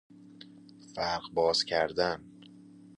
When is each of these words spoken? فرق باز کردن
فرق 0.95 1.21
باز 1.33 1.63
کردن 1.65 2.23